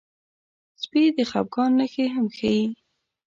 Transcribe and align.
سپي 0.81 1.03
د 1.17 1.19
خپګان 1.29 1.71
نښې 1.79 2.05
هم 2.15 2.25
ښيي. 2.37 2.65